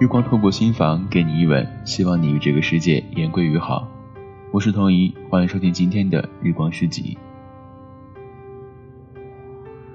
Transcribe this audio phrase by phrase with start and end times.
[0.00, 3.88] 日光透过心房给你一吻，希望你与这个世界言归于好。
[4.52, 7.18] 我是童怡，欢迎收听今天的日光诗集。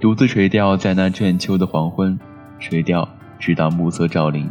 [0.01, 2.19] 独自垂钓在那倦秋的黄昏，
[2.59, 3.07] 垂钓
[3.39, 4.49] 直到暮色照临，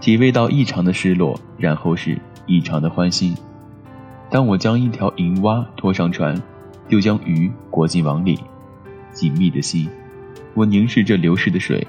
[0.00, 3.34] 体味到异常的失落，然后是异常的欢欣。
[4.28, 6.38] 当我将一条银蛙拖上船，
[6.88, 8.38] 又将鱼裹进网里，
[9.12, 9.88] 紧密的心，
[10.52, 11.86] 我凝视着流逝的水，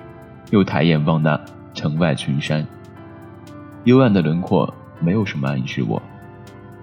[0.51, 1.37] 又抬眼望那。
[1.79, 2.67] 城外群山，
[3.85, 6.01] 幽暗的轮廓没有什么暗示我。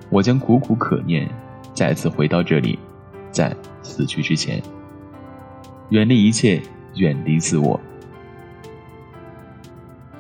[0.08, 1.28] 我将苦苦可念，
[1.74, 2.78] 再次回到这里，
[3.30, 4.62] 在死去之前，
[5.90, 6.62] 远离一切，
[6.94, 7.78] 远离自我。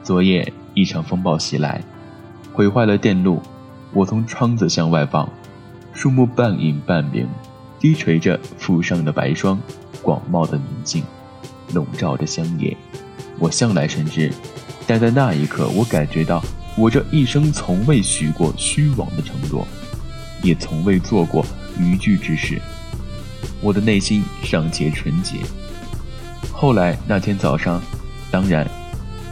[0.02, 1.82] 昨夜一场风暴袭来，
[2.52, 3.40] 毁坏了电路。
[3.94, 5.26] 我从窗子向外望，
[5.94, 7.26] 树木半隐半明，
[7.80, 9.58] 低垂着覆上的白霜，
[10.02, 11.02] 广袤的宁静，
[11.72, 12.76] 笼罩着乡野。
[13.38, 14.30] 我向来深知。
[14.86, 16.42] 但在那一刻，我感觉到，
[16.76, 19.66] 我这一生从未许过虚妄的承诺，
[20.42, 21.44] 也从未做过
[21.78, 22.60] 逾矩之事。
[23.60, 25.38] 我的内心尚且纯洁。
[26.52, 27.82] 后来那天早上，
[28.30, 28.68] 当然，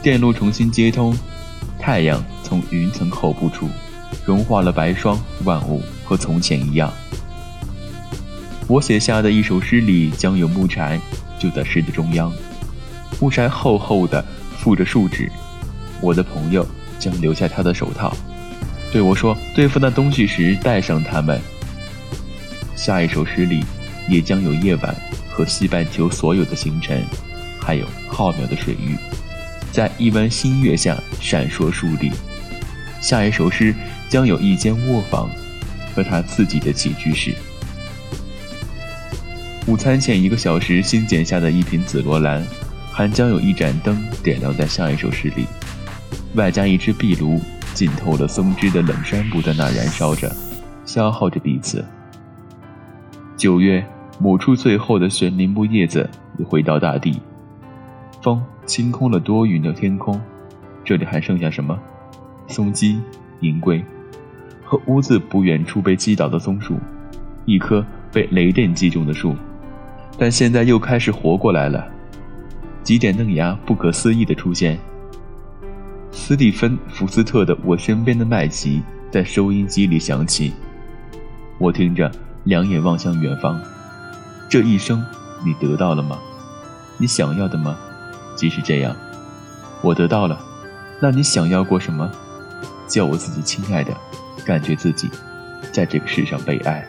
[0.03, 1.15] 电路重新接通，
[1.79, 3.69] 太阳从云层后部处
[4.25, 6.91] 融化了白霜，万物和从前一样。
[8.67, 10.99] 我写下的一首诗里将有木柴，
[11.39, 12.31] 就在诗的中央，
[13.21, 14.23] 木柴厚厚的
[14.57, 15.31] 附着树脂。
[16.01, 16.67] 我的朋友
[16.99, 18.15] 将留下他的手套，
[18.91, 21.39] 对我说：“对付那东西时带上它们。”
[22.75, 23.63] 下一首诗里
[24.09, 24.95] 也将有夜晚
[25.29, 27.03] 和西半球所有的星辰，
[27.59, 28.95] 还有浩渺的水域，
[29.71, 32.11] 在一弯新月下闪烁竖立。
[33.01, 33.73] 下一首诗
[34.09, 35.29] 将有一间卧房
[35.95, 37.33] 和他自己的起居室。
[39.67, 42.45] 午餐前一个小时新剪下的一瓶紫罗兰，
[42.91, 45.45] 还将有一盏灯点亮在下一首诗里。
[46.35, 47.41] 外加一只壁炉，
[47.73, 50.31] 浸透了松枝的冷杉布在那燃烧着，
[50.85, 51.83] 消耗着彼此。
[53.35, 53.85] 九月，
[54.19, 57.19] 抹出最后的悬铃木叶子，又回到大地。
[58.21, 60.19] 风清空了多云的天空，
[60.83, 61.77] 这里还剩下什么？
[62.47, 62.99] 松鸡、
[63.41, 63.83] 银龟，
[64.63, 66.77] 和屋子不远处被击倒的松树，
[67.45, 69.35] 一棵被雷电击中的树，
[70.17, 71.87] 但现在又开始活过来了。
[72.83, 74.77] 几点嫩芽不可思议的出现。
[76.27, 78.81] 斯蒂芬·福斯特的《我身边的麦琪》
[79.13, 80.51] 在收音机里响起，
[81.59, 82.11] 我听着，
[82.45, 83.61] 两眼望向远方。
[84.49, 85.05] 这一生，
[85.45, 86.17] 你得到了吗？
[86.97, 87.77] 你想要的吗？
[88.35, 88.95] 即使这样，
[89.83, 90.43] 我得到了。
[90.99, 92.11] 那你想要过什么？
[92.87, 93.95] 叫我自己亲爱的，
[94.43, 95.07] 感觉自己
[95.71, 96.83] 在这个世上被爱。